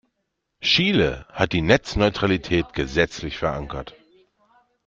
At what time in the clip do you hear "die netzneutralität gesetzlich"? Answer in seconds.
1.53-3.37